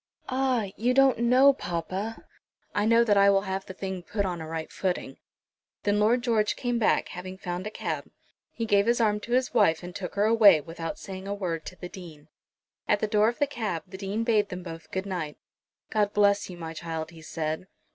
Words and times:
"Ah! 0.29 0.71
you 0.77 0.95
don't 0.95 1.19
know, 1.19 1.53
papa." 1.53 2.25
"I 2.73 2.85
know 2.85 3.03
that 3.03 3.17
I 3.17 3.29
will 3.29 3.41
have 3.41 3.67
the 3.67 3.73
thing 3.75 4.01
put 4.01 4.25
on 4.25 4.41
a 4.41 4.47
right 4.47 4.71
footing." 4.71 5.17
Then 5.83 5.99
Lord 5.99 6.23
George 6.23 6.55
came 6.55 6.79
back, 6.79 7.09
having 7.09 7.37
found 7.37 7.67
a 7.67 7.69
cab. 7.69 8.09
He 8.51 8.65
gave 8.65 8.87
his 8.87 8.99
arm 8.99 9.19
to 9.19 9.33
his 9.33 9.53
wife 9.53 9.83
and 9.83 9.95
took 9.95 10.15
her 10.15 10.25
away, 10.25 10.59
without 10.59 10.97
saying 10.97 11.27
a 11.27 11.35
word 11.35 11.67
to 11.67 11.75
the 11.75 11.87
Dean. 11.87 12.29
At 12.87 12.99
the 12.99 13.05
door 13.05 13.29
of 13.29 13.37
the 13.37 13.45
cab 13.45 13.83
the 13.85 13.97
Dean 13.99 14.23
bade 14.23 14.49
them 14.49 14.63
both 14.63 14.89
good 14.89 15.05
night. 15.05 15.37
"God 15.91 16.13
bless 16.13 16.49
you, 16.49 16.57
my 16.57 16.73
child," 16.73 17.11
he 17.11 17.21
said. 17.21 17.67